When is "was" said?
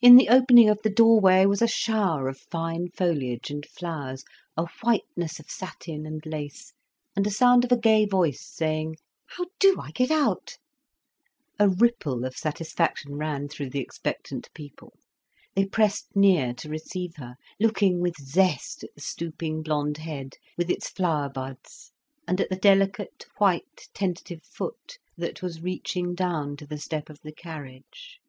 1.44-1.60, 25.42-25.60